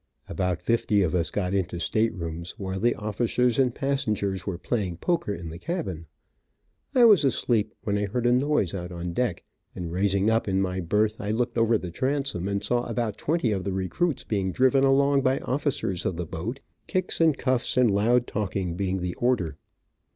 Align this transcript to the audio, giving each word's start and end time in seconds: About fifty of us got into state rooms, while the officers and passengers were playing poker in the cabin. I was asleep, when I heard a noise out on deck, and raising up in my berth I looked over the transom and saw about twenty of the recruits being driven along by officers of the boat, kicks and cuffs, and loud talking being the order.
About 0.27 0.63
fifty 0.63 1.03
of 1.03 1.13
us 1.13 1.29
got 1.29 1.53
into 1.53 1.79
state 1.79 2.11
rooms, 2.15 2.55
while 2.57 2.79
the 2.79 2.95
officers 2.95 3.59
and 3.59 3.75
passengers 3.75 4.47
were 4.47 4.57
playing 4.57 4.97
poker 4.97 5.31
in 5.31 5.49
the 5.51 5.59
cabin. 5.59 6.07
I 6.95 7.05
was 7.05 7.23
asleep, 7.23 7.75
when 7.83 7.99
I 7.99 8.05
heard 8.07 8.25
a 8.25 8.31
noise 8.31 8.73
out 8.73 8.91
on 8.91 9.13
deck, 9.13 9.43
and 9.75 9.91
raising 9.91 10.27
up 10.27 10.47
in 10.47 10.59
my 10.59 10.79
berth 10.79 11.21
I 11.21 11.29
looked 11.29 11.55
over 11.55 11.77
the 11.77 11.91
transom 11.91 12.47
and 12.47 12.63
saw 12.63 12.81
about 12.85 13.17
twenty 13.19 13.51
of 13.51 13.63
the 13.63 13.73
recruits 13.73 14.23
being 14.23 14.51
driven 14.51 14.83
along 14.83 15.21
by 15.21 15.37
officers 15.41 16.03
of 16.03 16.17
the 16.17 16.25
boat, 16.25 16.61
kicks 16.87 17.21
and 17.21 17.37
cuffs, 17.37 17.77
and 17.77 17.91
loud 17.91 18.25
talking 18.25 18.73
being 18.75 19.01
the 19.03 19.13
order. 19.17 19.59